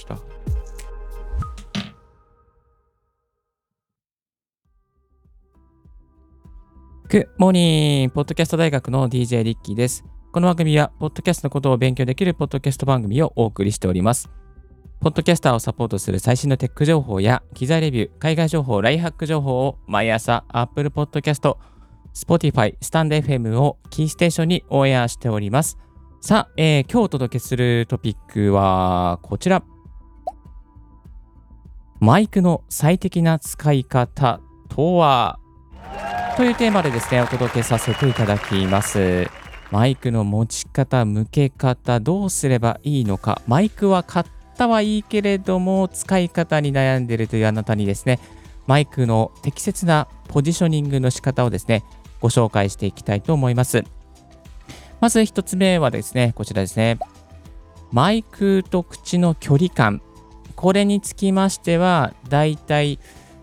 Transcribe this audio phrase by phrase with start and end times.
[0.00, 0.18] した。
[7.08, 10.04] グモーニーポッドキャスト大学の DJ リッキーです。
[10.32, 14.30] この番組は、ポッドキャストのことを勉強できるポッドキャスト番組をお送りしております。
[15.00, 21.56] ポッドキャスターをサポートする最新のテック情報や機材レビュー、海外情報、ライハック情報を毎朝 Apple Podcast、
[22.14, 25.78] Spotify、スタンド FM をキーステーションにオンエアしております。
[26.20, 29.64] さあ、えー、今日お届けするトピックはこちら。
[32.00, 34.40] マイクの最適な使い方
[34.70, 35.38] とは？
[36.38, 39.28] というテーマでですね、お届けさせていただきます。
[39.70, 43.42] マイクの持ち方、向け方、どうすればいいのか。
[43.46, 44.26] マイクは買っ
[44.56, 48.18] たはいいけれども、使い方に悩んでいるというあなたにですね、
[48.66, 51.84] マイクの適切なポジショニングの仕方をですね、
[52.22, 53.84] ご紹介していきたいと思います。
[55.02, 56.98] まず1つ目はですね、こちらですね。
[57.92, 60.00] マイクと口の距離感。
[60.60, 62.98] これにつきましては、だいたい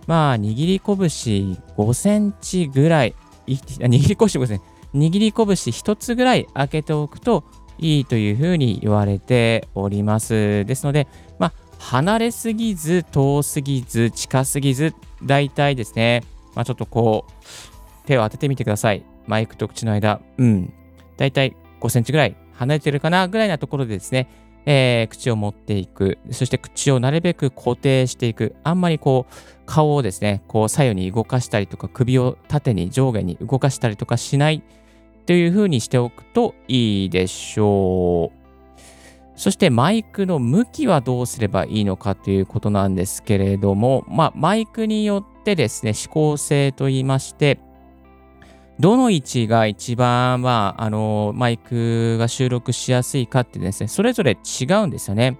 [0.05, 3.15] まあ、握り拳5センチぐらい、
[3.47, 7.43] 握り拳5センチ、握り拳1つぐらい開けておくと
[7.79, 10.63] いいというふうに言われております。
[10.65, 11.07] ですので、
[11.39, 16.21] まあ、離れすぎず、遠すぎず、近すぎず、大体ですね、
[16.53, 19.03] まあ、ちょっとこう、手を当ててみてください。
[19.25, 20.71] マイクと口の間、うん、
[21.17, 24.29] 大体5センチぐらい離れてるかなぐらいなところでですね、
[24.69, 26.17] えー、口を持っていく。
[26.31, 28.53] そして口をなるべく固定していく。
[28.65, 29.33] あんまりこう、
[29.65, 34.61] 顔をですね、こう左右に動かしたりとか、首を縦に上下に動かしたりとかしない
[35.25, 38.37] というふうにしておくといいでしょう。
[39.37, 47.59] そしてマイクの向きはどうすればいいのかということなんですけれども、まあ、マイクによってですね、指向性といいまして、
[48.79, 55.37] どの位置が一番、まあ、あの、マイクが収録しやすいかってですね、それぞれ違うんですよね。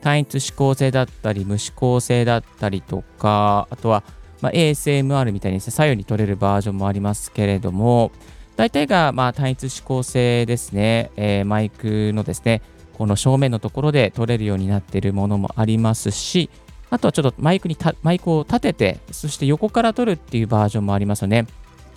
[0.00, 4.02] 単一指向性だったり、無指向性だったりとか、あとは、
[4.40, 8.10] まあ、ASMR みたいにですね、左右に取れるバージョンもありますけれども、
[8.56, 12.62] 大体が、まあ、単一指向性ですね、えー、マイクのですね、
[12.94, 16.50] この正面のところで取れるようになっているものもありますし、
[16.90, 21.46] あとはちょっとマイクにマイクを立てて、そして横から録るっていうバージョンもありますよね。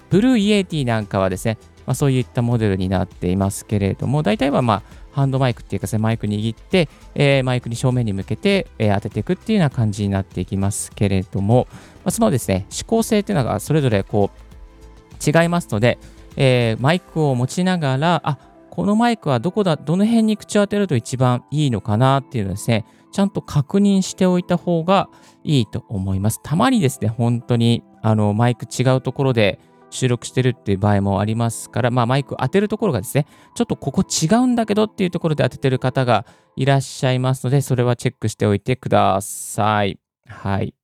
[0.09, 15.99] Blue Yeti なんかはですね、まあ、そういったモデルになっていますけれども、大体はまあハンドマイクっていうか、ね、マイク握って、えー、マイクに正面に向けて、えー、当てていくっていうような感じになっていきますけれども、まあ、そのですね、指向性っていうのがそれぞれこう違いますので、
[16.35, 18.37] えー、マイクを持ちながら、あ
[18.69, 25.07] このマイクはどこだ、どの辺に口を当てると一番いいのかなっていうのですね、ちゃんと確認しておいた方が
[25.45, 26.41] いいと思います。
[26.43, 29.59] たまにですね、本当にあのマイク違うところで、
[29.95, 33.25] 収録してるっていう場合もありますから、まあ、マイク当てるところがですね、
[33.55, 36.25] ちょっとここ違うんだけどっていうところで当ててる方が
[36.55, 39.99] いらっしゃいますので、それはチェックしておいてください。
[40.27, 40.75] はい。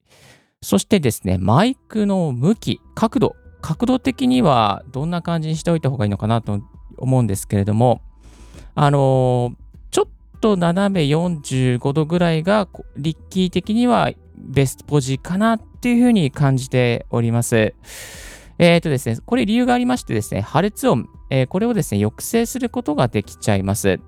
[0.62, 6.62] そしてですね、マイクの向き、角度、角度的にはどんな感じにしておいた方がいいのかなと
[6.98, 8.02] 思うんですけれども、
[8.76, 9.56] あのー、
[9.92, 17.74] ちょっと斜め45度ぐらいが、リッキー的にはベストポジかなっていうふうに感じております。
[18.62, 24.00] えっ、ー、とですね、これ理由がありましてですね、破裂音、えー、これをですね、抑制することができちゃいます。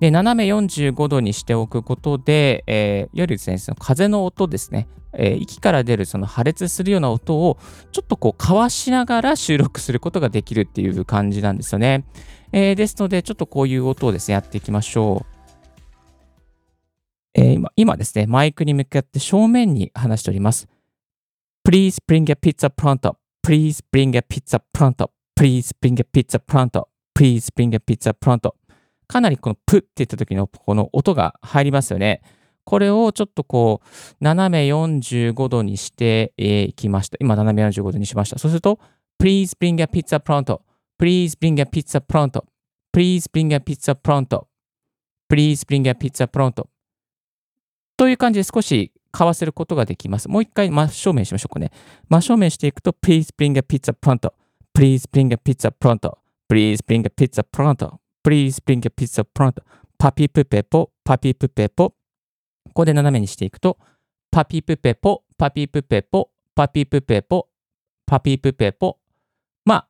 [0.00, 7.58] で、斜め45度にしておくことで、えー、いわゆるですね、その風の音ですね、えー、息から出るその破裂するような音を
[7.92, 12.06] ちょっとこうかわしながら収録することができるっていう感じなんですよね。
[12.50, 15.34] えー、ですので、ちょっとこういう音をですね、やっていきましょう。
[17.34, 20.66] えー、今今ですね、マイクに向かって正面に話しております。
[21.68, 23.16] Please bring a pizza pronto.
[23.44, 25.10] Please bring a pizza pronto.
[25.36, 26.88] Please bring a pizza pronto.
[27.14, 28.54] Please bring a pizza pronto.
[29.06, 32.22] かなりこのプって言った時のこの音が入りますよね。
[32.64, 37.18] これをちょっとこう、斜め45度にしていきました。
[37.20, 38.38] 今、斜め45度にしました。
[38.38, 38.80] そうすると、
[39.20, 40.62] Please bring a pizza pronto.
[40.98, 42.44] Please bring a pizza pronto.
[42.94, 44.46] Please bring a pizza pronto.
[45.28, 46.66] Please bring a pizza pronto.
[47.98, 50.28] という感じで少し買わせることができます。
[50.28, 51.70] もう一回真正面しましょうかね。
[52.08, 54.32] 真正面していくと、Please bring a pizza pronto.
[54.76, 56.18] Please bring a pizza pronto.
[56.48, 58.00] Please bring a pizza pronto.
[58.24, 59.62] Please bring a pizza pronto.
[59.96, 61.90] パピプペポ、パピプペポ。
[61.90, 61.96] こ
[62.74, 63.78] こで斜めにしていくと、
[64.32, 67.46] パピプペポ、パピプペポ、パピプペポ、
[68.04, 68.98] パピプペポ。
[69.64, 69.88] まあ、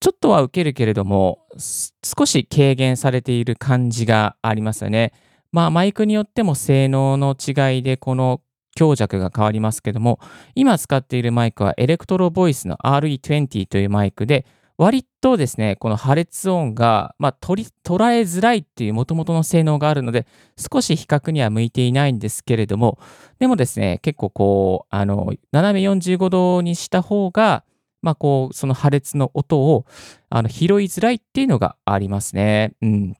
[0.00, 5.12] ちょっとは受けるけれども、少し軽減されている感じがありますよね。
[5.52, 8.40] まあ、マイクによっても性能の違いで、この
[8.74, 10.18] 強弱が変わりますけども、
[10.54, 14.46] 今使っているマイクはエレクトロボイスの RE20 というマイクで、
[14.78, 20.26] 割とですね、この破裂音が、まあ、取り捉えづらいっていう元々の性能があるので、
[20.56, 22.98] 少し比較には向いていないんですけれども、
[23.38, 27.64] でもですね、結構こう、あの、斜め45度にした方が、
[28.00, 29.84] まあ、こう、その破裂の音を
[30.30, 32.72] あの拾いづらいっていうのがありますね。
[32.82, 33.14] うん。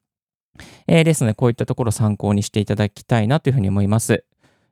[0.86, 4.24] え、ですので、こういったところを参考にしていただきたいなというふうに思います。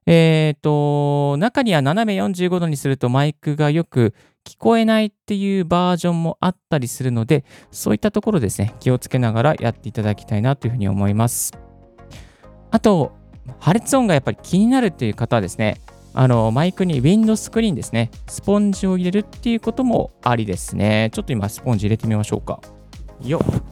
[0.06, 11.52] えっ、ー、と、中には斜め45度にするとマイクがよく聞こえないっていうバージョンもあったりするので、そういったところですね、気をつけながらやっていただきたいなというふうに思います。
[12.70, 13.12] あと、
[13.58, 15.80] 破裂音がやっぱり気になるっていう方はですね、
[16.12, 21.10] あのマイクにウィンドスクリーンですね、スポンジを入れるっていうこともありですね。
[21.12, 22.60] ちょっと今、スポンジ入れてみましょうか。
[23.22, 23.69] よっ。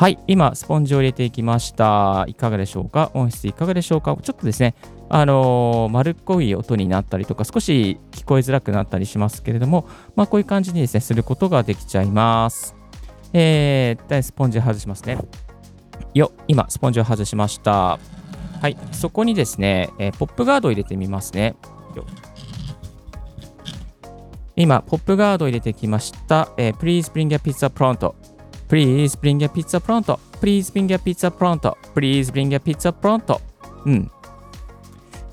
[0.00, 2.24] はい、今、スポンジを入れていきました。
[2.26, 3.10] いかがでしょうか？
[3.12, 4.16] 音質いかがでしょうか？
[4.16, 4.74] ちょっとですね、
[5.10, 9.86] あのー、丸っこい音になったりとか、少し聞こえづらくなったりしますけれども、
[10.16, 12.74] まあ、こういう感じにですね、することができちゃいます。
[13.34, 15.18] えー、スポンジ外しますね。
[16.14, 17.98] よ、今、スポンジを外しました。
[18.62, 21.56] はい、そこにですね、えー、ポップガードを入れてみますね。
[21.94, 22.06] よ
[24.56, 26.48] 今、ポップガードを入れてきました。
[26.56, 28.14] えー、Please bring a pizza pronto
[28.70, 30.20] Please bring a pizza pronto.
[30.40, 31.76] Please bring a pizza pronto.
[31.92, 33.40] Please bring a pizza pronto.
[33.84, 34.10] うん。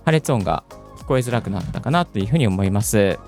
[0.03, 0.63] 破裂音が
[0.97, 3.19] 聞こえづらくなったかなというふうに思います。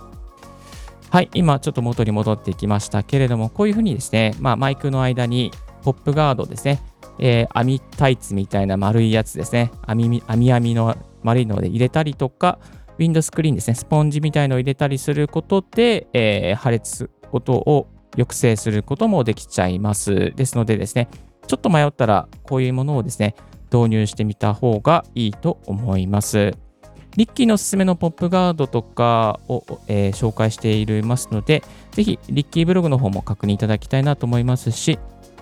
[1.12, 5.52] はい、今ちょっと元に戻ってきましたけれども、こういうふうにですね、まあ、マイクの間に
[5.84, 6.82] ポップガードですね、
[7.20, 12.58] えー、網タイツみたいな丸いやつですね、網網網の丸いので入れたりとか、
[12.98, 20.34] ウィンドスクリーンですね、スポンジみたいのを入れたりすることで、えー、破裂音を抑制することもできちゃいます。
[20.36, 21.10] ですのでですね、
[21.48, 23.36] ちょっと迷ったらこういうものをですね、
[23.72, 26.54] 導入してみた方がいいと思います。
[27.18, 35.00] リッキーのおすすめのポップガードとかを、えー、紹介していますので、ぜひリッキーブログの方も確認いただきたいなと思いますし、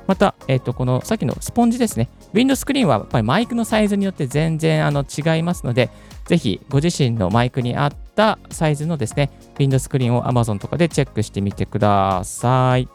[0.07, 2.09] また、えっ、ー、と、このさっきのスポンジですね。
[2.33, 5.89] ウィンドスクリーンはやっぱりマイクのサイズによって全然あの違いますので、
[6.25, 12.89] ぜひご自身のマイクに合ったサイズのですね、ウィンドスクリーンを Amazon とかでチェックしてみてください。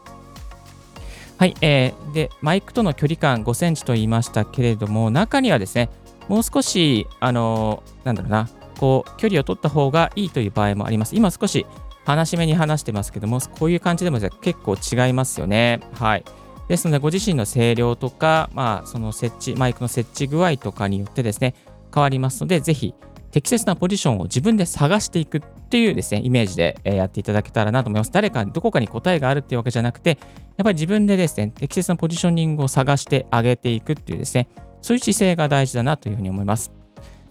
[1.39, 5.89] はい、えー、で、マイクとの距離感5センチと言いましたけれども、中にはですね、
[6.29, 8.49] もう少し、あのー、なんだろうな、
[8.79, 11.17] こう、距離を取った方がいいという場合もあります。
[11.17, 11.67] 今少し
[12.05, 15.81] 話し目に話してますけども、こういう感じでも結構違いますよね。
[15.95, 16.25] はい。
[16.69, 21.55] ですので、ご自身の声量とか、まあ、その設置、マイクの設置具合とかによってですね、
[21.93, 22.95] 変わりますので、ぜひ
[23.33, 28.13] 適切なポジションを自分で探していくっていうですね、イメージでやっていただけたらなと思います。
[28.13, 34.49] 誰か、どこかに答えがあるっていうわけじゃなくて、やっぱり自分でですね、適切なポジショニングを探してあげていくっていうですね、
[34.83, 36.71] そういう姿勢が大事だなというふうに思います。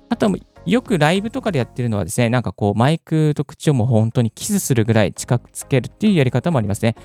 [0.09, 0.30] あと、
[0.65, 6.95] よくライブとかでやってるのはですね、なんかこう、マイクと口をもう本当にキスするぐらい近くつけるっていうやり方もありますね。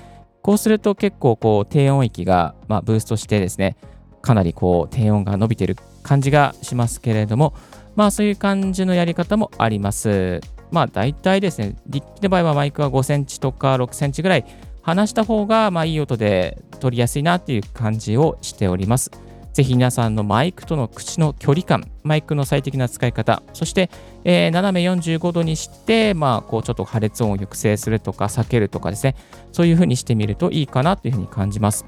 [0.41, 3.75] こうすると結構こう低音域が、まあ、ブーストしてですね、
[4.21, 7.53] かなりこう低音が伸びてる感じがしますけれども、
[7.95, 10.41] まあそういう感じのやり方もあります。
[10.71, 14.45] まあ大体ですね、ッキの場合はマイクは5センチとか6センチぐらい
[14.81, 19.11] 離した方がまあいい音で取りやすいなっていう感じをしております。
[19.57, 23.89] ぜひ皆さんのマイクとの口の距離感、マイクの最適な使い方、そして、
[24.23, 29.15] えー、斜め45度にして、まあ、こうちょっと破裂音を抑制するとか避けるとかですね、
[29.51, 31.87] そういうふうにしてみるといいかなというふうに感じます。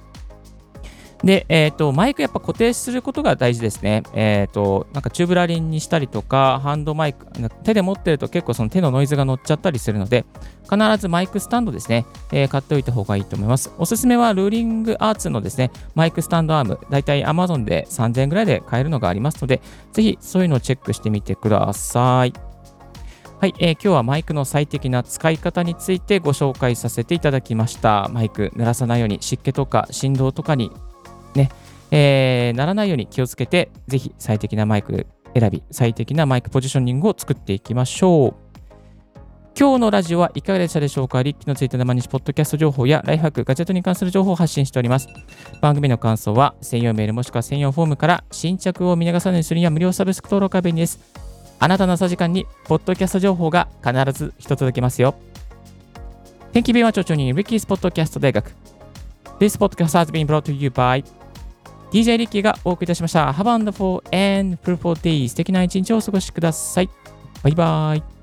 [1.24, 4.04] で、えっ、ー、と、マイクやっぱ固定することが大事ですね。
[4.14, 7.28] えっ、ー、と、なんかチューブラリンにしたりとか、ハンドマイク、
[7.64, 10.26] 手で持ってると結構その手のノイズが乗っちゃったりするので、
[10.64, 13.70] 必ずマイクスタンドですね、えー、買っておいた方がいいと思います。
[13.78, 22.34] おすすめはルーリングアーツのですね、マイクスタンドアーム、だいたい Amazon で3000円ぐらいで買えるのがありますので、ぜひそういうのをチェックしてみてください。
[23.42, 28.10] はい、えー、今日はマイクの最適な使い方についてご紹介させていただきました。
[28.12, 30.72] マイク濡らさないように湿気とか振動とかに
[31.40, 31.50] ね、
[31.92, 38.50] えー、ならないように気をつけて、ぜひ最適なマイク選び、最適なマイクポジショニングを作っていきましょう。
[39.60, 45.08] 今日のラジオはいかがでしたでしょうかリッキーのついた生日ポッドキャスト情報やライフハック、ガジェットに関する情報を発信しております。
[45.62, 51.00] 番組の感想は専用メールもしくは専用フォームから新着を見逃さないようにするには無料サブスク登録は便利です。
[51.60, 55.16] あなたの朝時間にポッドキャスト情報が必ず一つ届きますよ。
[56.54, 58.54] 天気便は町長にリッキースポッドキャスト大学。
[59.40, 61.04] This podcast has been brought to you by
[61.92, 63.32] DJ リッキーがお送りいたしました。
[63.32, 65.28] Have a wonderful and fruitful day.
[65.28, 66.90] 素敵な一日をお過ごしください。
[67.44, 68.19] バイバイ。